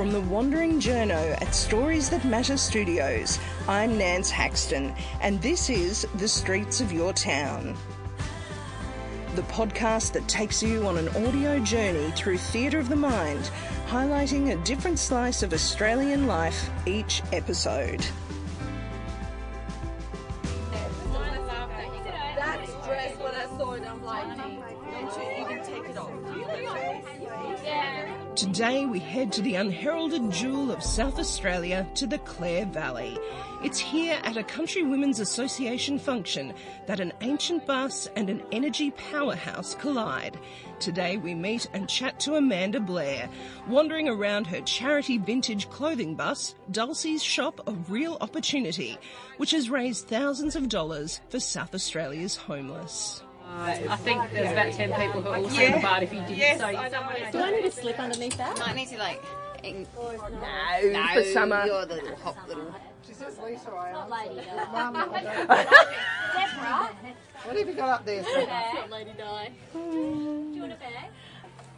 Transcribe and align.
Wandering 0.00 0.80
Journo 0.80 1.38
at 1.42 1.54
Stories 1.54 2.08
That 2.08 2.24
Matter 2.24 2.56
Studios. 2.56 3.38
I'm 3.68 3.98
Nance 3.98 4.30
Haxton, 4.30 4.94
and 5.20 5.42
this 5.42 5.68
is 5.68 6.06
The 6.14 6.26
Streets 6.26 6.80
of 6.80 6.90
Your 6.90 7.12
Town. 7.12 7.76
The 9.34 9.42
podcast 9.42 10.12
that 10.12 10.26
takes 10.26 10.62
you 10.62 10.86
on 10.86 10.96
an 10.96 11.08
audio 11.10 11.58
journey 11.58 12.10
through 12.12 12.38
theatre 12.38 12.78
of 12.78 12.88
the 12.88 12.96
mind, 12.96 13.50
highlighting 13.88 14.52
a 14.52 14.64
different 14.64 14.98
slice 14.98 15.42
of 15.42 15.52
Australian 15.52 16.26
life 16.26 16.70
each 16.86 17.22
episode. 17.34 18.02
Today 28.40 28.86
we 28.86 29.00
head 29.00 29.32
to 29.32 29.42
the 29.42 29.56
unheralded 29.56 30.30
jewel 30.30 30.72
of 30.72 30.82
South 30.82 31.18
Australia 31.18 31.86
to 31.94 32.06
the 32.06 32.16
Clare 32.20 32.64
Valley. 32.64 33.18
It's 33.62 33.78
here 33.78 34.18
at 34.24 34.38
a 34.38 34.42
Country 34.42 34.82
Women's 34.82 35.20
Association 35.20 35.98
function 35.98 36.54
that 36.86 37.00
an 37.00 37.12
ancient 37.20 37.66
bus 37.66 38.08
and 38.16 38.30
an 38.30 38.42
energy 38.50 38.92
powerhouse 38.92 39.74
collide. 39.74 40.40
Today 40.78 41.18
we 41.18 41.34
meet 41.34 41.68
and 41.74 41.86
chat 41.86 42.18
to 42.20 42.36
Amanda 42.36 42.80
Blair, 42.80 43.28
wandering 43.68 44.08
around 44.08 44.46
her 44.46 44.62
charity 44.62 45.18
vintage 45.18 45.68
clothing 45.68 46.14
bus, 46.14 46.54
Dulcie's 46.70 47.22
Shop 47.22 47.60
of 47.68 47.90
Real 47.90 48.16
Opportunity, 48.22 48.96
which 49.36 49.50
has 49.50 49.68
raised 49.68 50.08
thousands 50.08 50.56
of 50.56 50.70
dollars 50.70 51.20
for 51.28 51.40
South 51.40 51.74
Australia's 51.74 52.36
homeless. 52.36 53.22
I 53.58 53.96
think 53.96 54.30
there's 54.32 54.52
about 54.52 54.72
10 54.72 54.92
people 54.92 55.22
who 55.22 55.28
are 55.28 55.36
also 55.36 55.60
in 55.60 55.72
the 55.72 55.78
bar 55.80 56.02
if 56.02 56.12
you 56.12 56.20
didn't 56.20 56.58
say 56.58 57.30
Do 57.32 57.38
I 57.40 57.50
need 57.50 57.62
to 57.62 57.70
slip 57.70 57.98
underneath 57.98 58.36
that? 58.36 58.58
Might 58.58 58.76
need 58.76 58.88
to 58.88 58.98
like. 58.98 59.22
In- 59.62 59.86
No, 59.94 60.90
no, 60.90 61.06
for 61.12 61.24
summer. 61.24 61.64
You're 61.66 61.84
the 61.86 61.96
little 61.96 62.16
hot 62.16 62.48
little. 62.48 62.74
She 63.06 63.12
says 63.12 63.38
Lisa, 63.44 63.70
I 63.70 63.90
am. 63.90 64.08
What 67.44 67.56
have 67.56 67.68
you 67.68 67.74
got 67.74 67.88
up 67.88 68.04
there? 68.04 68.22
Lady 68.90 69.12
Di. 69.16 69.50
Do 69.72 69.78
you 70.54 70.60
want 70.60 70.72
a 70.72 70.76
bag? 70.76 71.10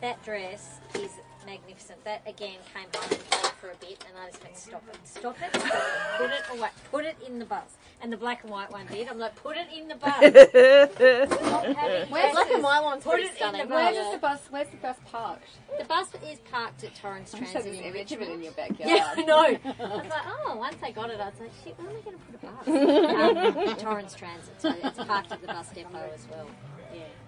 That 0.00 0.22
dress 0.24 0.80
is 0.96 1.12
magnificent. 1.46 2.02
That 2.04 2.22
again 2.26 2.56
came 2.72 2.82
home 2.84 3.10
and 3.10 3.20
played 3.30 3.52
for 3.60 3.70
a 3.70 3.76
bit, 3.76 4.04
and 4.08 4.16
I 4.18 4.30
just 4.30 4.42
went, 4.42 4.56
stop 4.56 4.82
it, 4.88 4.96
stop 5.04 5.36
it, 5.40 5.60
stop 5.60 5.64
it. 5.66 6.18
put 6.18 6.30
it 6.30 6.58
away, 6.58 6.68
put 6.90 7.04
it 7.04 7.16
in 7.26 7.38
the 7.38 7.44
bus. 7.44 7.76
And 8.02 8.12
the 8.12 8.16
black 8.16 8.42
and 8.42 8.50
white 8.50 8.70
one 8.72 8.86
did. 8.86 9.06
I'm 9.08 9.18
like, 9.18 9.36
put 9.36 9.56
it 9.56 9.68
in 9.76 9.86
the 9.88 9.94
bus. 9.94 10.20
Where's 12.10 12.32
black 12.32 12.50
and 12.50 12.62
white 12.62 12.82
one's 12.82 13.04
Put 13.04 13.12
pretty 13.12 13.26
it 13.28 13.30
in 13.30 13.36
stunning. 13.36 13.68
the 13.68 13.74
Where's 13.74 13.96
bus. 13.96 14.12
the 14.12 14.18
bus? 14.18 14.40
Where's 14.50 14.68
the 14.68 14.76
bus 14.78 14.96
parked? 15.10 15.44
The 15.78 15.84
bus 15.84 16.08
is 16.28 16.38
parked 16.50 16.82
at 16.84 16.94
Torrens 16.96 17.32
I'm 17.34 17.44
sure 17.44 17.52
Transit 17.52 17.64
there's 17.64 17.78
in 17.78 17.84
an 17.84 17.90
it 17.96 18.10
Richmond. 18.10 18.32
in 18.32 18.42
your 18.42 18.52
backyard. 18.52 18.90
Yeah, 18.90 19.14
I 19.16 19.22
know. 19.22 19.38
I 19.84 19.96
was 19.96 20.10
like, 20.10 20.26
oh, 20.46 20.56
once 20.56 20.76
I 20.82 20.90
got 20.90 21.10
it, 21.10 21.20
I 21.20 21.26
was 21.26 21.40
like, 21.40 21.50
shit, 21.62 21.78
where 21.78 21.90
am 21.90 21.96
I 21.96 22.00
going 22.00 22.16
to 22.18 22.22
put 22.24 22.34
a 22.42 23.56
bus? 23.56 23.76
um, 23.76 23.76
Torrens 23.76 24.14
Transit, 24.14 24.60
so 24.60 24.74
it's 24.82 24.98
parked 25.04 25.30
at 25.30 25.40
the 25.40 25.46
bus 25.46 25.68
depot 25.70 26.10
as 26.12 26.26
well. 26.28 26.46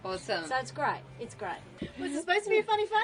Yeah. 0.04 0.10
Awesome. 0.10 0.46
So 0.46 0.56
it's 0.56 0.70
great. 0.70 1.00
It's 1.20 1.34
great. 1.34 1.56
Was 1.98 2.12
it 2.12 2.20
supposed 2.20 2.44
to 2.44 2.50
be 2.50 2.58
a 2.58 2.62
funny 2.62 2.86
face? 2.86 2.94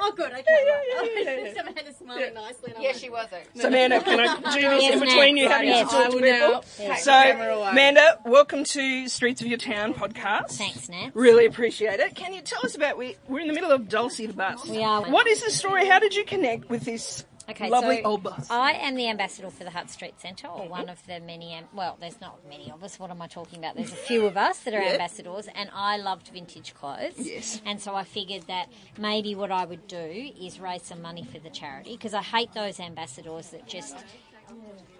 Oh, 0.00 0.12
good. 0.16 0.32
Okay. 0.32 0.42
right. 0.48 1.54
Amanda's 1.60 1.96
smiling 1.96 2.34
nicely. 2.34 2.68
and 2.68 2.76
I'm 2.76 2.82
Yeah, 2.82 2.88
like, 2.90 2.96
she 2.96 3.08
was 3.10 3.28
actually. 3.32 3.60
So, 3.60 3.68
Amanda, 3.68 4.00
can 4.00 4.20
I 4.20 4.36
do 4.54 4.60
this 4.60 4.92
in 4.92 5.00
between 5.00 5.36
you 5.36 5.44
Nat. 5.48 5.52
having 5.52 5.68
Yes, 5.68 5.88
to 5.90 5.94
talk 5.96 6.06
I 6.06 6.08
to 6.10 6.14
will 6.16 6.22
people? 6.22 6.48
now. 6.48 6.62
Yes. 6.78 7.04
So, 7.04 7.68
Amanda, 7.70 8.18
welcome 8.24 8.64
to 8.64 9.08
Streets 9.08 9.40
of 9.40 9.46
Your 9.46 9.58
Town 9.58 9.94
podcast. 9.94 10.52
Thanks, 10.52 10.88
Nat. 10.88 11.10
Really 11.14 11.46
appreciate 11.46 12.00
it. 12.00 12.14
Can 12.14 12.32
you 12.34 12.40
tell 12.40 12.60
us 12.64 12.74
about 12.74 12.96
we 12.98 13.16
we're 13.28 13.40
in 13.40 13.48
the 13.48 13.54
middle 13.54 13.70
of 13.70 13.88
Dulcie 13.88 14.26
the 14.26 14.32
bus. 14.32 14.66
We 14.66 14.82
are. 14.82 15.02
What 15.10 15.26
is 15.26 15.42
the 15.44 15.50
story? 15.50 15.86
How 15.86 15.98
did 15.98 16.14
you 16.14 16.24
connect 16.24 16.68
with 16.68 16.84
this 16.84 17.24
Okay, 17.50 17.68
lovely 17.68 17.96
so 18.02 18.08
old 18.08 18.22
bus? 18.22 18.48
I 18.50 18.72
am 18.72 18.94
the 18.94 19.08
ambassador 19.08 19.50
for 19.50 19.64
the 19.64 19.70
Hutt 19.70 19.90
Street 19.90 20.20
Centre, 20.20 20.46
or 20.46 20.68
one 20.68 20.88
of 20.88 21.04
the 21.06 21.20
many. 21.20 21.52
Am- 21.52 21.68
well, 21.74 21.96
there's 22.00 22.20
not 22.20 22.38
many 22.48 22.70
of 22.70 22.82
us. 22.84 22.98
What 22.98 23.10
am 23.10 23.20
I 23.20 23.26
talking 23.26 23.58
about? 23.58 23.76
There's 23.76 23.92
a 23.92 23.96
few 23.96 24.26
of 24.26 24.36
us 24.36 24.60
that 24.60 24.74
are 24.74 24.82
ambassadors, 24.82 25.48
and 25.54 25.70
I 25.74 25.96
loved 25.96 26.28
vintage 26.28 26.74
clothes. 26.74 27.18
Yes. 27.18 27.60
And 27.64 27.80
so 27.80 27.94
I 27.94 28.04
figured 28.04 28.42
that 28.48 28.68
maybe 28.98 29.34
what 29.34 29.50
I 29.50 29.64
would 29.64 29.86
do 29.86 30.32
is 30.40 30.60
raise 30.60 30.82
some 30.82 31.02
money 31.02 31.24
for 31.24 31.38
the 31.38 31.50
charity 31.50 31.96
because 31.96 32.14
I 32.14 32.22
hate 32.22 32.52
those 32.52 32.80
ambassadors 32.80 33.50
that 33.50 33.66
just 33.66 33.96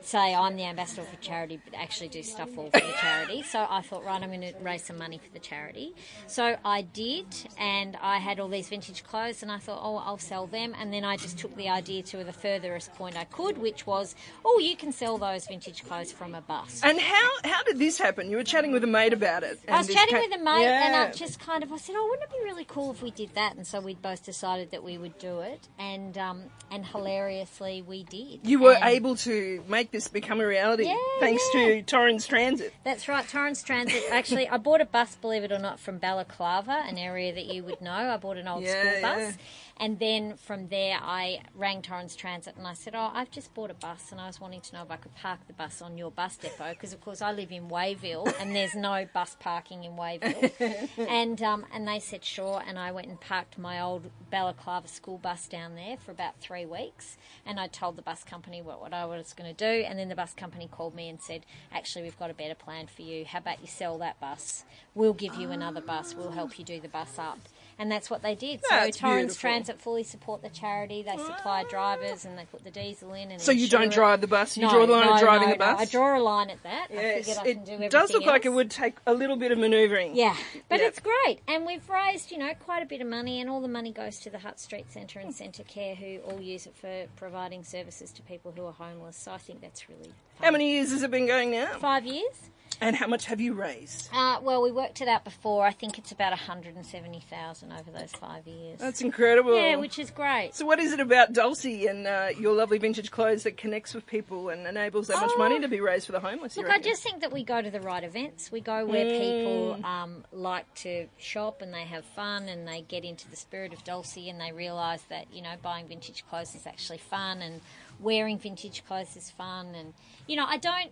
say 0.03 0.34
I'm 0.34 0.56
the 0.56 0.64
ambassador 0.64 1.03
for 1.03 1.16
charity, 1.20 1.60
but 1.62 1.75
actually 1.78 2.08
do 2.08 2.22
stuff 2.22 2.48
all 2.56 2.70
for 2.70 2.81
the 2.81 2.94
charity. 3.00 3.42
So 3.42 3.66
I 3.69 3.82
thought, 3.82 4.03
right, 4.03 4.20
I'm 4.20 4.31
going 4.31 4.41
to 4.41 4.54
raise 4.62 4.82
some 4.84 4.97
money 4.97 5.19
for 5.19 5.31
the 5.32 5.38
charity. 5.38 5.94
So 6.26 6.56
I 6.64 6.81
did, 6.82 7.26
and 7.58 7.97
I 8.00 8.16
had 8.16 8.41
all 8.41 8.48
these 8.48 8.69
vintage 8.70 9.04
clothes, 9.04 9.42
and 9.42 9.53
I 9.53 9.59
thought, 9.59 9.78
oh, 9.82 9.97
I'll 9.97 10.16
sell 10.19 10.47
them. 10.47 10.75
And 10.80 10.92
then 10.92 11.04
I 11.04 11.16
just 11.19 11.38
took 11.38 11.54
the 11.54 11.69
idea 11.69 12.03
to 12.04 12.25
the 12.25 12.32
furthest 12.32 12.94
point 12.94 13.14
I 13.16 13.25
could, 13.25 13.59
which 13.59 13.86
was, 13.86 14.14
oh, 14.44 14.59
you 14.59 14.75
can 14.75 14.91
sell 14.91 15.19
those 15.19 15.47
vintage 15.47 15.84
clothes 15.84 16.10
from 16.12 16.34
a 16.34 16.41
bus. 16.41 16.80
and 16.82 16.98
how 16.98 17.30
how 17.44 17.62
did 17.64 17.78
this 17.78 17.98
happen? 17.98 18.30
You 18.30 18.38
were 18.38 18.44
chatting 18.44 18.72
with 18.72 18.82
a 18.84 18.88
mate 18.88 19.12
about 19.12 19.42
it. 19.42 19.60
I 19.69 19.78
was 19.78 19.88
chatting 19.88 20.14
came- 20.16 20.30
with 20.30 20.41
a 20.41 20.42
mate, 20.42 20.64
and 20.66 20.97
I 20.97 21.12
just 21.12 21.38
kind 21.41 21.62
of 21.62 21.72
I 21.72 21.76
said, 21.76 21.94
"Oh, 21.98 22.06
wouldn't 22.10 22.30
it 22.30 22.36
be 22.38 22.42
really 22.44 22.64
cool 22.64 22.91
if 22.91 23.03
we 23.03 23.10
did 23.10 23.34
that?" 23.34 23.54
And 23.56 23.66
so 23.66 23.80
we 23.80 23.94
both 23.94 24.25
decided 24.25 24.70
that 24.70 24.82
we 24.82 24.97
would 24.97 25.19
do 25.19 25.41
it, 25.41 25.69
and 25.78 26.16
um, 26.16 26.44
and 26.70 26.86
hilariously 26.86 27.82
we 27.82 28.04
did. 28.04 28.41
you 28.44 28.59
were 28.60 28.75
And- 28.75 28.84
able 28.84 29.16
to 29.16 29.59
make 29.69 29.91
this 29.91 30.09
become 30.09 30.41
a 30.41 30.47
reality 30.47 30.84
Yeah, 30.84 30.97
thanks 31.21 31.43
yeah. 31.54 31.66
to 31.66 31.82
Torrens 31.82 32.26
Transit. 32.26 32.72
That's 32.84 33.09
right, 33.09 33.26
Torrens 33.28 33.62
Transit. 33.62 34.03
Actually, 34.10 34.48
I 34.48 34.56
bought 34.56 34.81
a 34.81 34.84
bus, 34.84 35.16
believe 35.16 35.44
it 35.44 35.53
or 35.53 35.59
not, 35.59 35.78
from 35.81 35.98
Balaclava, 35.98 36.84
an 36.87 36.98
area 36.98 37.32
that 37.34 37.47
you 37.47 37.62
would 37.65 37.81
know. 37.81 37.93
I 37.93 38.16
bought 38.16 38.37
an 38.37 38.48
old 38.48 38.62
Yeah, 38.65 38.81
school 38.91 39.03
bus. 39.03 39.34
And 39.80 39.98
then 39.98 40.36
from 40.36 40.68
there, 40.68 40.98
I 41.00 41.41
rang 41.54 41.80
Torrens 41.80 42.14
Transit 42.14 42.54
and 42.58 42.66
I 42.66 42.74
said, 42.74 42.94
Oh, 42.94 43.10
I've 43.14 43.30
just 43.30 43.54
bought 43.54 43.70
a 43.70 43.74
bus 43.74 44.12
and 44.12 44.20
I 44.20 44.26
was 44.26 44.38
wanting 44.38 44.60
to 44.60 44.74
know 44.74 44.82
if 44.82 44.91
I 44.91 44.96
could 44.96 45.14
park 45.14 45.41
the 45.46 45.54
bus 45.54 45.80
on 45.80 45.96
your 45.96 46.10
bus 46.10 46.36
depot 46.36 46.72
because, 46.72 46.92
of 46.92 47.00
course, 47.00 47.22
I 47.22 47.32
live 47.32 47.50
in 47.50 47.70
Wayville 47.70 48.30
and 48.38 48.54
there's 48.54 48.74
no 48.74 49.06
bus 49.14 49.38
parking 49.41 49.84
in 49.84 49.92
Wayville. 49.92 50.88
and, 51.08 51.42
um, 51.42 51.64
and 51.72 51.88
they 51.88 51.98
said, 51.98 52.26
Sure. 52.26 52.62
And 52.66 52.78
I 52.78 52.92
went 52.92 53.08
and 53.08 53.18
parked 53.18 53.56
my 53.56 53.80
old 53.80 54.10
Balaclava 54.30 54.86
school 54.86 55.16
bus 55.16 55.46
down 55.46 55.76
there 55.76 55.97
for 55.97 56.10
about 56.10 56.38
three 56.41 56.66
weeks. 56.66 57.16
And 57.47 57.58
I 57.58 57.66
told 57.66 57.97
the 57.97 58.02
bus 58.02 58.22
company 58.22 58.60
what, 58.60 58.82
what 58.82 58.92
I 58.92 59.06
was 59.06 59.32
going 59.32 59.52
to 59.52 59.56
do. 59.56 59.82
And 59.86 59.98
then 59.98 60.10
the 60.10 60.14
bus 60.14 60.34
company 60.34 60.68
called 60.70 60.94
me 60.94 61.08
and 61.08 61.22
said, 61.22 61.47
Actually, 61.72 62.02
we've 62.02 62.18
got 62.18 62.30
a 62.30 62.34
better 62.34 62.54
plan 62.54 62.86
for 62.86 63.00
you. 63.00 63.24
How 63.24 63.38
about 63.38 63.62
you 63.62 63.66
sell 63.66 63.97
that 63.97 64.20
bus? 64.20 64.64
We'll 64.94 65.14
give 65.14 65.36
you 65.36 65.52
another 65.52 65.80
bus. 65.80 66.14
We'll 66.14 66.32
help 66.32 66.58
you 66.58 66.66
do 66.66 66.80
the 66.80 66.88
bus 66.88 67.18
up. 67.18 67.38
And 67.80 67.91
that's 67.91 68.10
what 68.10 68.20
they 68.20 68.34
did. 68.34 68.60
That's 68.68 68.98
so 68.98 69.06
Torrens 69.06 69.20
beautiful. 69.28 69.41
Transit 69.41 69.80
fully 69.80 70.02
support 70.02 70.42
the 70.42 70.50
charity. 70.50 71.02
They 71.02 71.16
supply 71.16 71.64
ah. 71.64 71.70
drivers 71.70 72.26
and 72.26 72.38
they 72.38 72.44
put 72.44 72.62
the 72.62 72.70
diesel 72.70 73.14
in. 73.14 73.30
And 73.30 73.41
So 73.41 73.52
you 73.52 73.68
don't 73.70 73.84
it. 73.84 73.92
drive 73.92 74.20
the 74.20 74.26
bus. 74.26 74.54
You 74.58 74.64
No, 74.64 74.70
draw 74.70 74.84
the 74.84 74.92
line 74.92 75.06
no, 75.06 75.14
of 75.14 75.20
driving 75.20 75.48
no, 75.48 75.54
the 75.54 75.58
bus. 75.58 75.80
I 75.80 75.84
draw 75.86 76.18
a 76.18 76.20
line 76.20 76.50
at 76.50 76.62
that. 76.62 76.88
Yes, 76.92 77.24
figured 77.26 77.38
I 77.38 77.42
can 77.42 77.64
do 77.64 77.72
everything 77.72 77.82
it 77.84 77.91
does 77.91 78.12
look 78.12 78.26
like 78.26 78.44
it 78.44 78.50
would 78.50 78.70
take 78.70 78.96
a 79.06 79.14
little 79.14 79.36
bit 79.36 79.50
of 79.50 79.56
manoeuvring. 79.58 80.14
Yeah, 80.14 80.36
but 80.68 80.80
Yeah. 80.80 80.88
it's 80.88 81.00
great, 81.00 81.41
and 81.48 81.64
we've 81.64 81.88
raised 81.88 82.30
you 82.30 82.36
know 82.36 82.52
quite 82.60 82.82
a 82.82 82.86
bit 82.86 83.00
of 83.00 83.06
money, 83.06 83.41
and 83.41 83.48
all 83.48 83.62
the 83.62 83.68
money 83.68 83.92
goes 83.92 84.20
to 84.20 84.30
the 84.30 84.41
Hutt 84.41 84.60
Street 84.60 84.92
Centre 84.92 85.18
and 85.18 85.32
Centacare, 85.32 85.97
who 85.97 86.18
all 86.30 86.38
use 86.38 86.66
it 86.66 86.76
for 86.76 87.06
providing 87.16 87.64
services 87.64 88.12
to 88.12 88.20
people 88.22 88.52
who 88.54 88.66
are 88.66 88.72
homeless. 88.72 89.16
So 89.16 89.32
I 89.32 89.38
think 89.38 89.62
that's 89.62 89.88
really 89.88 90.02
fun. 90.04 90.44
How 90.44 90.50
many 90.50 90.72
years 90.72 90.91
has 90.91 91.02
it 91.02 91.10
been 91.10 91.26
going 91.26 91.50
now? 91.50 91.78
Five 91.78 92.04
years. 92.04 92.50
And 92.82 92.96
how 92.96 93.06
much 93.06 93.26
have 93.26 93.41
you 93.42 93.52
raised? 93.52 94.08
Uh, 94.12 94.38
well, 94.42 94.62
we 94.62 94.72
worked 94.72 95.02
it 95.02 95.08
out 95.08 95.22
before. 95.24 95.66
I 95.66 95.70
think 95.70 95.98
it's 95.98 96.12
about 96.12 96.30
one 96.32 96.38
hundred 96.38 96.76
and 96.76 96.86
seventy 96.86 97.20
thousand 97.20 97.72
over 97.72 97.91
those 97.91 98.12
five 98.12 98.47
years. 98.47 98.78
That's 98.78 99.03
incredible. 99.03 99.54
yeah, 99.54 99.77
which 99.77 99.98
is 99.98 100.10
great. 100.10 100.54
So, 100.54 100.65
what 100.65 100.78
is 100.80 100.92
it 100.92 101.00
about 101.00 101.32
Dulcie 101.34 101.86
and 101.88 102.06
uh, 102.06 102.28
your 102.38 102.54
lovely 102.54 102.78
vintage 102.78 103.10
clothes 103.10 103.42
that 103.42 103.56
connects 103.59 103.92
with 103.92 104.06
people 104.06 104.48
and 104.48 104.66
enables 104.66 105.09
that 105.09 105.21
much 105.21 105.30
Oh. 105.34 105.38
money 105.38 105.60
to 105.60 105.68
be 105.68 105.80
raised 105.80 106.06
for 106.06 106.12
the 106.12 106.21
homeless? 106.21 106.56
Look, 106.56 106.71
I 106.71 106.78
just 106.80 107.03
think 107.03 107.21
that 107.21 107.32
we 107.32 107.44
go 107.44 107.60
to 107.60 107.71
the 107.71 107.80
right 107.80 108.03
events. 108.03 108.50
We 108.50 108.60
go 108.60 108.86
where 108.86 109.04
people 109.04 109.78
um, 109.84 110.24
like 110.32 110.72
to 110.77 111.06
shop 111.18 111.60
and 111.60 111.74
they 111.74 111.84
have 111.84 112.04
fun 112.04 112.48
and 112.48 112.66
they 112.66 112.80
get 112.80 113.04
into 113.04 113.28
the 113.28 113.36
spirit 113.36 113.72
of 113.74 113.84
Dulcie 113.84 114.30
and 114.30 114.41
they 114.41 114.53
realise 114.53 115.03
that, 115.10 115.27
you 115.32 115.42
know, 115.42 115.53
buying 115.62 115.86
vintage 115.86 116.24
clothes 116.30 116.54
is 116.54 116.66
actually 116.66 116.98
fun 116.98 117.42
and 117.42 117.60
wearing 118.00 118.38
vintage 118.38 118.84
clothes 118.86 119.16
is 119.16 119.30
fun. 119.30 119.74
And, 119.74 119.92
you 120.27 120.36
know, 120.36 120.47
I 120.47 120.56
don't. 120.56 120.91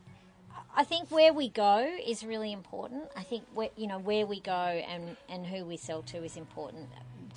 I 0.77 0.85
think 0.85 1.11
where 1.11 1.33
we 1.33 1.49
go 1.49 1.97
is 2.07 2.25
really 2.25 2.53
important. 2.53 3.05
I 3.17 3.23
think 3.23 3.45
where, 3.55 3.71
you 3.77 3.87
know 3.87 3.99
where 3.99 4.27
we 4.27 4.41
go 4.41 4.53
and, 4.53 5.17
and 5.29 5.47
who 5.47 5.65
we 5.65 5.77
sell 5.77 6.03
to 6.03 6.25
is 6.25 6.37
important. 6.37 6.89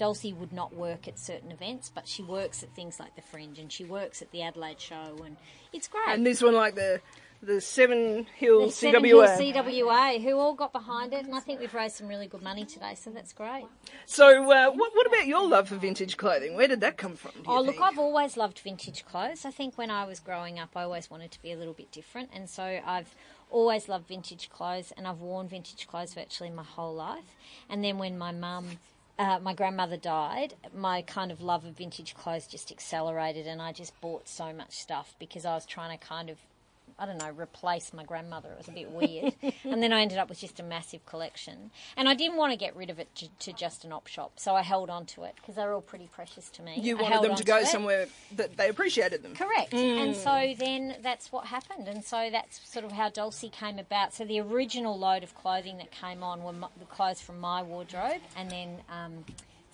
Dulcie 0.02 0.34
would 0.34 0.52
not 0.52 0.74
work 0.76 1.08
at 1.08 1.20
certain 1.20 1.52
events, 1.52 1.92
but 1.94 2.08
she 2.08 2.24
works 2.24 2.64
at 2.64 2.74
things 2.74 3.00
like 3.00 3.16
the 3.16 3.22
Fringe 3.22 3.60
and 3.60 3.72
she 3.72 3.84
works 3.84 4.24
at 4.24 4.32
the 4.32 4.42
Adelaide 4.42 4.82
Show, 4.82 5.22
and 5.24 5.38
it's 5.72 5.88
great. 5.88 6.08
And 6.08 6.26
this 6.26 6.42
one, 6.42 6.56
like 6.56 6.74
the 6.74 7.02
the 7.44 7.62
Seven 7.62 8.26
Hill 8.36 8.66
The 8.66 8.72
Seven 8.72 9.04
Hill 9.06 9.20
CWA. 9.20 9.54
CWA, 9.54 10.24
who 10.24 10.40
all 10.40 10.56
got 10.56 10.74
behind 10.74 11.14
it, 11.14 11.24
and 11.24 11.36
I 11.36 11.40
think 11.40 11.60
we've 11.60 11.74
raised 11.76 11.98
some 11.98 12.08
really 12.08 12.26
good 12.26 12.42
money 12.42 12.66
today, 12.66 12.96
so 12.96 13.12
that's 13.12 13.32
great. 13.32 13.66
So, 14.08 14.52
uh, 14.52 14.72
what, 14.72 14.96
what 14.96 15.06
about 15.06 15.28
your 15.28 15.48
love 15.48 15.70
for 15.70 15.76
vintage 15.76 16.18
clothing? 16.18 16.56
Where 16.56 16.68
did 16.68 16.82
that 16.82 16.98
come 16.98 17.16
from? 17.16 17.34
Oh, 17.46 17.62
look, 17.62 17.76
think? 17.76 17.82
I've 17.84 18.00
always 18.00 18.36
loved 18.36 18.58
vintage 18.58 19.06
clothes. 19.06 19.46
I 19.46 19.52
think 19.52 19.78
when 19.78 19.92
I 19.92 20.06
was 20.06 20.20
growing 20.20 20.58
up, 20.58 20.70
I 20.76 20.82
always 20.82 21.12
wanted 21.12 21.30
to 21.30 21.42
be 21.44 21.52
a 21.52 21.58
little 21.58 21.76
bit 21.76 21.92
different, 21.92 22.32
and 22.34 22.50
so 22.50 22.80
I've 22.84 23.14
always 23.52 23.88
loved 23.88 24.08
vintage 24.08 24.50
clothes, 24.50 24.92
and 24.98 25.08
I've 25.08 25.20
worn 25.20 25.48
vintage 25.48 25.88
clothes 25.88 26.16
virtually 26.16 26.50
my 26.50 26.64
whole 26.64 26.96
life. 26.96 27.36
And 27.70 27.84
then 27.84 28.00
when 28.00 28.18
my 28.18 28.32
mum 28.32 28.80
uh, 29.20 29.40
my 29.42 29.54
grandmother 29.54 29.98
died, 29.98 30.56
my 30.76 31.02
kind 31.02 31.32
of 31.32 31.42
love 31.42 31.66
of 31.66 31.78
vintage 31.78 32.16
clothes 32.16 32.48
just 32.48 32.72
accelerated, 32.72 33.48
and 33.48 33.62
I 33.62 33.72
just 33.72 34.00
bought 34.02 34.28
so 34.28 34.54
much 34.54 34.72
stuff 34.72 35.16
because 35.20 35.46
I 35.46 35.54
was 35.54 35.66
trying 35.66 35.98
to 35.98 36.04
kind 36.04 36.30
of, 36.30 36.38
I 37.00 37.06
don't 37.06 37.18
know, 37.18 37.30
replace 37.32 37.94
my 37.94 38.04
grandmother. 38.04 38.52
It 38.52 38.58
was 38.58 38.68
a 38.68 38.72
bit 38.72 38.92
weird. 38.92 39.34
and 39.64 39.82
then 39.82 39.94
I 39.94 40.02
ended 40.02 40.18
up 40.18 40.30
with 40.30 40.40
just 40.40 40.60
a 40.60 40.64
massive 40.64 41.06
collection. 41.06 41.72
And 41.98 42.08
I 42.08 42.14
didn't 42.14 42.38
want 42.38 42.52
to 42.54 42.58
get 42.58 42.76
rid 42.76 42.90
of 42.90 43.00
it 43.00 43.14
to, 43.16 43.28
to 43.40 43.54
just 43.54 43.86
an 43.86 43.92
op 43.92 44.08
shop, 44.08 44.34
so 44.38 44.56
I 44.56 44.62
held 44.62 44.90
on 44.90 45.06
to 45.08 45.24
it 45.24 45.36
because 45.36 45.56
they're 45.56 45.74
all 45.74 45.82
pretty 45.82 46.08
precious 46.12 46.50
to 46.52 46.62
me. 46.62 46.80
You 46.80 46.98
I 46.98 47.02
wanted 47.04 47.22
them 47.30 47.36
to 47.36 47.44
go 47.44 47.58
it. 47.58 47.68
somewhere 47.68 48.08
that 48.36 48.58
they 48.58 48.70
appreciated 48.70 49.24
them. 49.24 49.36
Correct. 49.36 49.74
And 49.74 50.16
so 50.16 50.54
then 50.58 50.96
that's 51.02 51.32
what 51.32 51.46
happened. 51.46 51.88
And 51.88 52.04
so 52.04 52.30
that's 52.32 52.60
sort 52.70 52.86
of 52.86 52.92
how 52.92 53.10
Dulcie 53.10 53.50
came 53.50 53.80
about. 53.80 54.14
So 54.14 54.26
the 54.26 54.40
original 54.40 54.98
load 54.98 55.24
of 55.24 55.36
clothing 55.36 55.78
that 55.78 55.92
came 55.92 56.24
on 56.24 56.44
were 56.44 56.54
my, 56.54 56.68
the 56.80 56.86
clothes 56.86 57.22
from 57.22 57.40
my 57.40 57.62
wardrobe 57.62 58.22
and 58.38 58.50
then 58.50 58.82
um, 58.90 59.26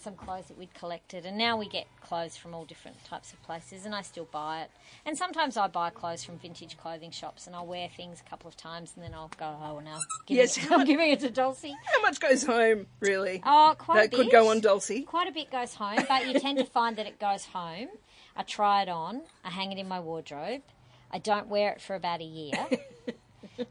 some 0.08 0.16
clothes 0.16 0.46
that 0.48 0.58
we'd 0.58 0.74
collected. 0.74 1.26
And 1.26 1.38
now 1.38 1.58
we 1.58 1.68
get 1.68 1.86
clothes 2.02 2.38
from 2.38 2.54
all 2.56 2.64
different 2.64 3.04
types 3.04 3.34
of 3.34 3.44
places 3.44 3.86
and 3.86 3.94
I 3.94 4.02
still 4.04 4.24
buy 4.32 4.62
it. 4.62 4.72
And 5.06 5.18
sometimes 5.18 5.58
I 5.58 5.68
buy 5.68 5.90
clothes 5.90 6.24
from 6.24 6.38
vintage 6.38 6.78
clothing 6.78 7.12
shops 7.12 7.46
and 7.46 7.54
I'll 7.54 7.66
wear 7.68 7.90
things 7.90 8.22
a 8.26 8.30
couple 8.30 8.48
of 8.48 8.56
times 8.56 8.94
and 8.96 9.04
then 9.04 9.14
I'll 9.14 9.30
go, 9.38 9.54
oh, 9.62 9.80
now 9.82 10.00
Yes, 10.30 10.56
it, 10.58 10.64
I'm 10.72 10.78
much- 10.80 10.88
giving 10.88 11.12
it 11.12 11.20
to 11.22 11.30
Dulcie. 11.30 11.76
How 11.94 12.02
much 12.02 12.22
goes 12.22 12.44
home, 12.46 12.88
really? 13.02 13.42
Oh, 13.46 13.76
quite 13.78 13.98
a 13.98 14.10
that 14.10 14.16
could 14.16 14.32
go 14.32 14.50
on 14.50 14.62
Dulcie. 14.62 15.02
Quite 15.02 15.28
a 15.28 15.34
bit 15.34 15.52
goes 15.52 15.74
home, 15.74 16.00
but 16.08 16.26
you 16.26 16.40
tend 16.40 16.58
to 16.60 16.64
find 16.78 16.96
that 16.96 17.06
it 17.06 17.20
goes 17.20 17.44
home. 17.44 17.90
I 18.34 18.44
try 18.44 18.84
it 18.84 18.90
on, 18.90 19.24
I 19.44 19.50
hang 19.50 19.74
it 19.74 19.78
in 19.78 19.90
my 19.90 20.00
wardrobe. 20.00 20.62
I 21.12 21.20
don't 21.20 21.48
wear 21.50 21.72
it 21.74 21.82
for 21.82 21.96
about 21.96 22.22
a 22.22 22.26
year. 22.26 22.54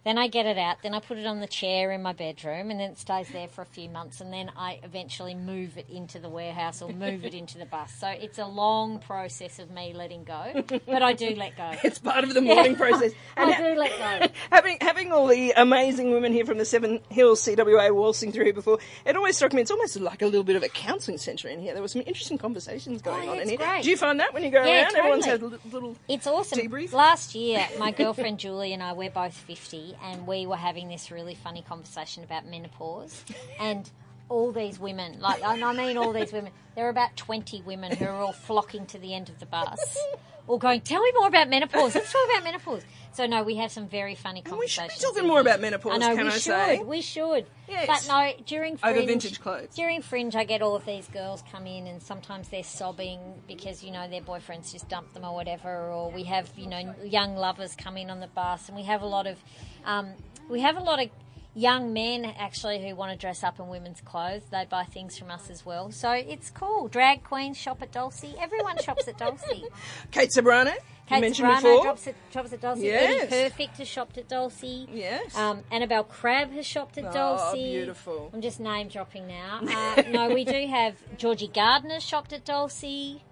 then 0.05 0.19
I 0.19 0.29
get 0.29 0.47
it 0.47 0.59
out, 0.59 0.79
then 0.83 0.94
I 0.94 1.00
put 1.00 1.19
it 1.19 1.27
on 1.27 1.41
the 1.41 1.47
chair 1.47 1.93
in 1.93 2.03
my 2.03 2.12
bedroom, 2.12 2.71
and 2.71 2.81
then 2.81 2.91
it 2.93 2.99
stays 2.99 3.29
there 3.31 3.49
for 3.49 3.62
a 3.62 3.67
few 3.67 3.88
months, 3.88 4.21
and 4.21 4.33
then 4.33 4.50
I 4.56 4.81
eventually 4.83 5.35
move 5.35 5.77
it 5.79 5.88
into 5.91 6.19
the 6.19 6.29
warehouse 6.29 6.83
or 6.83 6.91
move 6.93 7.25
it 7.25 7.35
into 7.35 7.59
the 7.59 7.67
bus. 7.67 7.93
So 7.99 8.09
it's 8.09 8.38
a 8.38 8.47
long 8.47 8.99
process 8.99 9.59
of 9.59 9.71
me 9.71 9.93
letting 9.94 10.25
go, 10.25 10.65
but 10.87 11.03
I 11.03 11.12
do 11.12 11.35
let 11.37 11.56
go. 11.56 11.73
It's 11.85 11.99
part 11.99 12.25
of 12.25 12.35
the 12.35 12.41
mourning 12.41 12.77
process. 12.85 13.12
And 13.37 13.50
I 13.53 13.59
do 13.75 13.79
let 13.79 13.91
go. 14.21 14.27
having 14.50 14.79
having 14.81 15.12
all 15.12 15.27
the 15.27 15.53
amazing 15.56 16.11
women 16.11 16.32
here 16.32 16.44
from 16.44 16.59
the 16.59 16.65
Seven 16.65 17.00
Hills 17.11 17.43
CWA 17.43 17.94
waltzing 17.94 18.32
through 18.32 18.44
here 18.44 18.55
before, 18.55 18.79
it 19.05 19.17
always 19.17 19.37
struck 19.37 19.53
me 19.53 19.62
it's 19.62 19.71
almost 19.71 19.97
like 20.00 20.23
a 20.23 20.27
little 20.27 20.44
bit 20.44 20.56
of 20.56 20.62
a 20.62 20.69
counselling 20.69 21.19
centre 21.19 21.49
in 21.49 21.61
here. 21.61 21.73
There 21.73 21.82
were 21.82 21.89
some 21.89 22.03
interesting 22.06 22.39
conversations 22.39 23.03
going 23.03 23.29
Oh, 23.29 23.32
on 23.32 23.41
in 23.41 23.49
here. 23.49 23.59
great. 23.59 23.82
Do 23.82 23.91
you 23.91 23.97
find 23.97 24.21
that 24.21 24.32
when 24.35 24.43
you 24.44 24.50
go 24.50 24.65
Yeah, 24.65 24.82
around, 24.85 24.97
everyone's 24.97 25.25
had 25.27 25.41
totally. 25.41 25.61
li- 25.65 25.71
little 25.73 25.97
It's 26.09 26.27
awesome. 26.27 26.59
Debrief? 26.59 26.93
Last 26.93 27.35
year, 27.35 27.67
my 27.79 27.91
girlfriend 27.91 28.39
Julie 28.39 28.73
and 28.73 28.82
I, 28.82 28.93
we're 28.93 29.11
both 29.11 29.47
50, 29.76 29.96
and 30.02 30.26
we 30.26 30.46
were 30.46 30.56
having 30.56 30.88
this 30.88 31.11
really 31.11 31.34
funny 31.34 31.62
conversation 31.62 32.25
about 32.25 32.46
menopause. 32.46 33.25
And 33.58 33.90
all 34.28 34.52
these 34.52 34.78
women, 34.78 35.20
like, 35.20 35.43
and 35.44 35.64
I 35.64 35.73
mean 35.73 35.96
all 35.96 36.12
these 36.12 36.32
women, 36.32 36.52
there 36.75 36.87
are 36.87 36.90
about 36.90 37.17
20 37.17 37.62
women 37.62 37.96
who 37.96 38.06
are 38.06 38.11
all 38.11 38.32
flocking 38.32 38.84
to 38.87 38.99
the 38.99 39.14
end 39.14 39.28
of 39.28 39.38
the 39.38 39.46
bus, 39.46 39.99
all 40.48 40.58
going, 40.58 40.81
Tell 40.82 41.02
me 41.02 41.12
more 41.19 41.28
about 41.28 41.48
menopause. 41.48 41.94
Let's 41.94 42.12
talk 42.12 42.22
about 42.31 42.44
menopause. 42.44 42.82
So, 43.12 43.25
no, 43.26 43.43
we 43.43 43.56
have 43.56 43.72
some 43.72 43.88
very 43.88 44.14
funny 44.14 44.43
And 44.44 44.58
we 44.58 44.66
should 44.66 44.81
conversations. 44.81 45.02
be 45.02 45.06
talking 45.14 45.26
more 45.26 45.40
about 45.40 45.60
menopause, 45.62 45.94
I 45.94 45.96
know, 45.96 46.14
can 46.14 46.25
we 46.26 46.31
I 46.31 46.34
should. 46.34 46.43
say? 46.43 46.78
We 46.81 47.00
should. 47.00 47.46
Yes. 47.66 47.87
But 47.87 48.12
no, 48.12 48.44
during 48.44 48.75
Over 48.75 48.93
Fringe, 48.93 49.06
vintage 49.06 49.40
clothes. 49.40 49.75
During 49.75 50.02
Fringe, 50.02 50.37
I 50.37 50.44
get 50.44 50.60
all 50.60 50.76
of 50.76 50.84
these 50.84 51.08
girls 51.08 51.43
come 51.50 51.66
in, 51.66 51.87
and 51.87 52.02
sometimes 52.02 52.48
they're 52.48 52.62
sobbing 52.62 53.19
because 53.48 53.82
you 53.82 53.90
know 53.90 54.06
their 54.06 54.20
boyfriends 54.20 54.70
just 54.72 54.88
dumped 54.90 55.14
them 55.14 55.25
or 55.25 55.34
whatever. 55.34 55.70
Or 55.90 56.10
we 56.10 56.25
have 56.25 56.50
you 56.58 56.66
know 56.66 56.94
young 57.02 57.37
lovers 57.37 57.75
come 57.75 57.96
in 57.96 58.10
on 58.10 58.20
the 58.20 58.26
bus, 58.28 58.69
and 58.69 58.76
we 58.76 58.82
have 58.84 59.00
a 59.00 59.06
lot 59.06 59.26
of 59.26 59.38
um, 59.87 60.10
we 60.50 60.60
have 60.60 60.76
a 60.76 60.81
lot 60.81 61.02
of 61.02 61.08
young 61.56 61.93
men 61.94 62.25
actually 62.38 62.87
who 62.87 62.94
want 62.94 63.11
to 63.11 63.17
dress 63.19 63.43
up 63.43 63.58
in 63.58 63.67
women's 63.69 64.03
clothes. 64.03 64.43
They 64.53 64.67
buy 64.69 64.85
things 64.85 65.17
from 65.19 65.31
us 65.31 65.49
as 65.50 65.64
well, 65.64 65.91
so 65.91 66.12
it's 66.12 66.50
cool. 66.50 66.87
Drag 66.88 67.25
queens 67.25 67.56
shop 67.56 67.81
at 67.82 67.91
Dulcie. 67.91 68.35
Everyone 68.38 68.76
shops 68.79 69.08
at 69.08 69.17
Dulcie. 69.19 69.64
Kate 70.12 70.29
Ceberano, 70.29 70.75
you 70.75 70.81
Kate 71.08 71.20
mentioned 71.23 71.49
Ceberano 71.49 71.62
before. 71.62 71.85
shops 71.85 72.06
at, 72.08 72.14
shops 72.31 72.53
at 72.53 72.61
Dulcie. 72.61 72.82
Yes. 72.85 73.32
Eddie 73.32 73.49
Perfect 73.49 73.79
has 73.79 73.88
shopped 73.88 74.19
at 74.19 74.29
Dulcie. 74.29 74.87
Yes. 74.93 75.35
Um, 75.35 75.62
Annabel 75.73 76.05
Crabb 76.05 76.50
has 76.53 76.67
shopped 76.67 76.99
at 76.99 77.06
Oh, 77.06 77.12
Dulcie. 77.12 77.73
beautiful. 77.73 78.31
I'm 78.35 78.43
just 78.43 78.61
name 78.61 78.88
dropping 78.88 79.26
now. 79.26 79.61
Uh, 79.97 80.03
no, 80.11 80.29
we 80.29 80.44
do 80.44 80.67
have 80.69 80.94
Georgie 81.17 81.49
Gardner 81.49 82.00
shopped 82.00 82.32
at 82.35 82.44
Dulcie. 82.44 83.23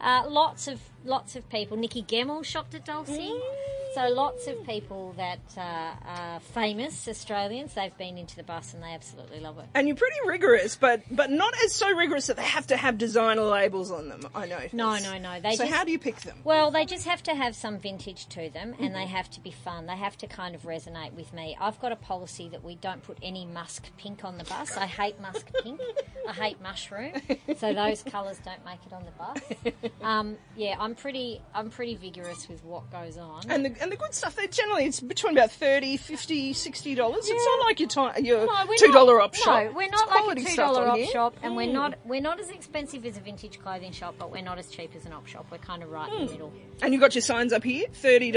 Uh, 0.00 0.24
lots 0.26 0.66
of 0.68 0.80
lots 1.04 1.36
of 1.36 1.48
people. 1.50 1.76
Nikki 1.76 2.02
Gemmell 2.02 2.44
shopped 2.44 2.74
at 2.74 2.84
Dulcie. 2.84 3.30
Mm. 3.30 3.40
So 3.94 4.08
lots 4.08 4.46
of 4.46 4.64
people 4.66 5.14
that 5.16 5.38
uh, 5.56 5.92
are 6.04 6.40
famous 6.40 7.06
Australians. 7.06 7.74
They've 7.74 7.96
been 7.96 8.18
into 8.18 8.36
the 8.36 8.42
bus 8.42 8.74
and 8.74 8.82
they 8.82 8.92
absolutely 8.92 9.40
love 9.40 9.58
it. 9.58 9.66
and 9.74 9.86
you're 9.86 9.96
pretty 9.96 10.16
rigorous, 10.26 10.76
but 10.76 11.02
but 11.10 11.30
not 11.30 11.54
as 11.64 11.72
so 11.72 11.90
rigorous 11.94 12.26
that 12.26 12.36
they 12.36 12.42
have 12.44 12.66
to 12.68 12.76
have 12.76 12.98
designer 12.98 13.42
labels 13.42 13.90
on 13.90 14.08
them. 14.08 14.22
I 14.34 14.46
know. 14.46 14.58
No, 14.72 14.98
no, 14.98 15.18
no. 15.18 15.40
They 15.40 15.52
So 15.56 15.64
just, 15.64 15.72
how 15.76 15.84
do 15.84 15.92
you 15.92 15.98
pick 15.98 16.20
them? 16.22 16.38
Well, 16.44 16.70
they 16.70 16.84
just 16.86 17.06
have 17.06 17.22
to 17.24 17.34
have 17.34 17.54
some 17.54 17.78
vintage 17.78 18.26
to 18.30 18.50
them 18.50 18.74
and 18.80 18.94
they 18.94 19.06
have 19.06 19.30
to 19.30 19.40
be 19.40 19.50
fun. 19.50 19.86
They 19.86 19.96
have 19.96 20.16
to 20.18 20.26
kind 20.26 20.54
of 20.54 20.62
resonate 20.62 21.12
with 21.12 21.32
me. 21.32 21.56
I've 21.60 21.80
got 21.80 21.92
a 21.92 21.96
policy 21.96 22.48
that 22.50 22.64
we 22.64 22.74
don't 22.76 23.02
put 23.02 23.18
any 23.22 23.44
musk 23.46 23.86
pink 23.96 24.24
on 24.24 24.38
the 24.38 24.44
bus. 24.44 24.76
I 24.76 24.86
hate 24.86 25.20
musk 25.20 25.46
pink. 25.62 25.80
I 26.28 26.32
hate 26.32 26.60
mushroom. 26.60 27.12
So 27.58 27.72
those 27.72 28.02
colours 28.02 28.38
don't 28.44 28.64
make 28.64 28.80
it 28.86 28.92
on 28.92 29.04
the 29.04 29.12
bus. 29.12 29.82
Um, 30.02 30.36
yeah, 30.56 30.76
I'm 30.78 30.94
pretty 30.94 31.40
I'm 31.54 31.70
pretty 31.70 31.94
vigorous 31.94 32.46
with 32.48 32.62
what 32.64 32.90
goes 32.90 33.16
on. 33.16 33.42
And 33.48 33.64
the, 33.64 33.82
and 33.84 33.92
the 33.92 33.96
good 33.96 34.12
stuff, 34.14 34.36
generally, 34.50 34.86
it's 34.86 34.98
between 35.00 35.34
about 35.36 35.52
30 35.52 35.96
50 35.96 36.52
$60. 36.54 37.14
It's 37.16 37.28
not 37.30 37.60
like 37.66 37.78
your, 37.80 37.88
ti 37.88 38.26
your 38.26 38.46
No, 38.46 38.52
$2 38.52 38.92
not- 38.92 39.20
op 39.22 39.34
shop. 39.34 39.64
No, 39.66 39.72
we're 39.72 39.88
not 39.88 40.08
like 40.08 40.38
a 40.38 40.40
two 40.40 40.46
stuff 40.48 40.74
dollar 40.74 40.84
on 40.86 40.90
op 40.90 40.96
here. 40.96 41.06
Mm. 41.06 41.12
shop, 41.12 41.36
and 41.42 41.54
we're 41.56 41.72
not 41.72 41.98
we're 42.04 42.20
not 42.20 42.40
as 42.40 42.50
expensive 42.50 43.04
as 43.06 43.16
a 43.16 43.20
vintage 43.20 43.60
clothing 43.60 43.92
shop, 43.92 44.16
but 44.18 44.32
we're 44.32 44.42
not 44.42 44.58
as 44.58 44.68
cheap 44.68 44.92
as 44.96 45.04
an 45.06 45.12
op 45.12 45.26
shop. 45.26 45.46
We're 45.52 45.58
kind 45.58 45.82
of 45.82 45.90
right 45.90 46.10
Mm. 46.10 46.20
in 46.20 46.26
the 46.26 46.32
middle. 46.32 46.52
And 46.82 46.92
you've 46.92 47.00
got 47.00 47.14
your 47.14 47.22
signs 47.22 47.52
up 47.52 47.62
here, 47.62 47.86
$30. 48.02 48.32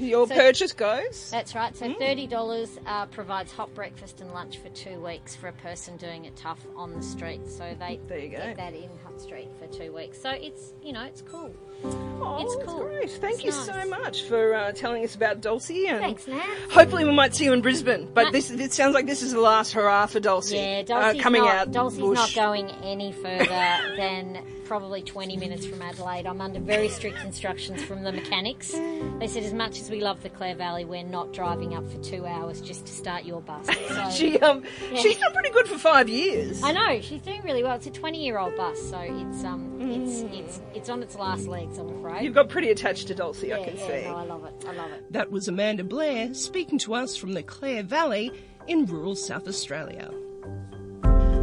Yeah. 0.00 0.06
Your 0.06 0.26
So- 0.26 0.34
purchase 0.34 0.72
goes. 0.72 1.30
That's 1.30 1.54
right. 1.54 1.72
Mm. 1.74 1.76
So 1.76 1.94
thirty 1.98 2.26
dollars 2.26 2.78
uh, 2.86 3.06
provides 3.06 3.52
hot 3.52 3.74
breakfast 3.74 4.20
and 4.20 4.32
lunch 4.32 4.58
for 4.58 4.68
two 4.70 4.98
weeks 5.00 5.36
for 5.36 5.48
a 5.48 5.52
person 5.52 5.96
doing 5.98 6.24
it 6.24 6.36
tough 6.36 6.60
on 6.76 6.94
the 6.94 7.02
street. 7.02 7.46
So 7.48 7.74
they 7.78 8.00
There 8.08 8.18
you 8.18 8.30
go. 8.30 8.36
get 8.38 8.56
that 8.56 8.74
in 8.74 8.88
Hutt 9.04 9.20
Street 9.20 9.48
for 9.58 9.66
two 9.66 9.92
weeks. 9.92 10.20
So 10.20 10.30
it's 10.30 10.72
you 10.82 10.92
know 10.92 11.02
it's 11.04 11.22
cool. 11.22 11.54
Oh, 11.82 12.38
It's 12.42 12.66
cool. 12.66 12.80
great. 12.84 13.10
Thank 13.10 13.36
It's 13.36 13.44
you 13.44 13.50
nice. 13.50 13.82
so 13.84 13.88
much 13.88 14.22
for 14.24 14.54
uh, 14.54 14.69
telling 14.72 15.04
us 15.04 15.14
about 15.14 15.40
Dulcie. 15.40 15.86
And 15.86 16.00
Thanks, 16.00 16.26
Nat. 16.26 16.44
Hopefully, 16.70 17.04
we 17.04 17.12
might 17.12 17.34
see 17.34 17.44
you 17.44 17.52
in 17.52 17.62
Brisbane. 17.62 18.08
But 18.12 18.32
this 18.32 18.50
it 18.50 18.72
sounds 18.72 18.94
like 18.94 19.06
this 19.06 19.22
is 19.22 19.32
the 19.32 19.40
last 19.40 19.72
hurrah 19.72 20.06
for 20.06 20.20
Dulcie. 20.20 20.56
Yeah, 20.56 20.82
uh, 20.94 21.14
coming 21.20 21.42
not, 21.42 21.54
out. 21.54 21.72
Dulcie's 21.72 22.00
bush. 22.00 22.16
not 22.16 22.34
going 22.34 22.70
any 22.82 23.12
further 23.12 23.46
than 23.96 24.44
probably 24.70 25.02
20 25.02 25.36
minutes 25.36 25.66
from 25.66 25.82
Adelaide. 25.82 26.26
I'm 26.26 26.40
under 26.40 26.60
very 26.60 26.88
strict 26.88 27.24
instructions 27.24 27.82
from 27.82 28.04
the 28.04 28.12
mechanics. 28.12 28.70
They 29.18 29.26
said, 29.26 29.42
as 29.42 29.52
much 29.52 29.80
as 29.80 29.90
we 29.90 30.00
love 30.00 30.22
the 30.22 30.30
Clare 30.30 30.54
Valley, 30.54 30.84
we're 30.84 31.02
not 31.02 31.32
driving 31.32 31.74
up 31.74 31.90
for 31.90 31.98
two 32.04 32.24
hours 32.24 32.60
just 32.60 32.86
to 32.86 32.92
start 32.92 33.24
your 33.24 33.40
bus. 33.40 33.66
So, 33.90 34.10
She 34.10 34.38
um, 34.38 34.62
Yeah. 34.92 35.00
she's 35.00 35.18
done 35.18 35.32
pretty 35.32 35.50
good 35.50 35.66
for 35.66 35.76
five 35.76 36.08
years. 36.08 36.62
I 36.62 36.70
know 36.70 37.00
she's 37.00 37.20
doing 37.22 37.42
really 37.42 37.64
well. 37.64 37.74
It's 37.74 37.88
a 37.88 37.90
20 37.90 38.24
year 38.24 38.38
old 38.38 38.56
bus, 38.56 38.80
so 38.80 39.00
it's 39.00 39.42
um, 39.42 39.69
it's 39.80 40.20
mm. 40.22 40.38
it's 40.38 40.60
it's 40.74 40.88
on 40.88 41.02
its 41.02 41.16
last 41.16 41.46
legs. 41.46 41.78
I'm 41.78 41.88
afraid. 41.88 42.22
You've 42.22 42.34
got 42.34 42.48
pretty 42.48 42.70
attached 42.70 43.08
to 43.08 43.14
Dulcie, 43.14 43.54
I 43.54 43.64
can 43.64 43.76
yeah, 43.76 43.86
see. 43.86 44.02
no, 44.04 44.16
I 44.16 44.24
love 44.24 44.44
it. 44.44 44.64
I 44.68 44.72
love 44.72 44.90
it. 44.92 45.12
That 45.12 45.30
was 45.30 45.48
Amanda 45.48 45.84
Blair 45.84 46.34
speaking 46.34 46.78
to 46.80 46.94
us 46.94 47.16
from 47.16 47.32
the 47.32 47.42
Clare 47.42 47.82
Valley 47.82 48.30
in 48.66 48.84
rural 48.84 49.16
South 49.16 49.48
Australia. 49.48 50.10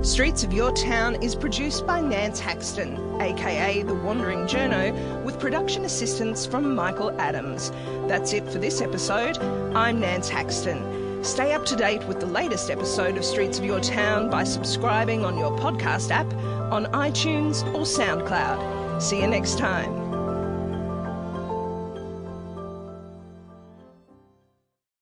Streets 0.04 0.44
of 0.44 0.54
Your 0.54 0.72
Town 0.74 1.22
is 1.24 1.36
produced 1.36 1.88
by 1.88 2.00
Nance 2.00 2.40
Haxton, 2.40 3.20
aka 3.20 3.82
The 3.82 3.96
Wandering 3.96 4.46
Journo, 4.46 5.24
with 5.24 5.40
production 5.40 5.84
assistance 5.84 6.46
from 6.46 6.76
Michael 6.76 7.20
Adams. 7.20 7.72
That's 8.08 8.32
it 8.32 8.48
for 8.48 8.60
this 8.60 8.80
episode. 8.80 9.40
I'm 9.76 10.00
Nance 10.00 10.30
Haxton. 10.30 11.07
Stay 11.22 11.54
up 11.54 11.66
to 11.66 11.76
date 11.76 12.04
with 12.06 12.20
the 12.20 12.26
latest 12.26 12.70
episode 12.70 13.18
of 13.18 13.26
Streets 13.26 13.60
of 13.60 13.66
Your 13.66 13.80
Town 13.80 14.30
by 14.30 14.44
subscribing 14.44 15.26
on 15.26 15.38
your 15.38 15.52
podcast 15.58 16.12
app, 16.12 16.32
on 16.72 16.86
iTunes 16.88 17.64
or 17.74 17.82
SoundCloud. 17.82 19.02
See 19.02 19.22
you 19.22 19.28
next 19.28 19.58
time. 19.58 20.07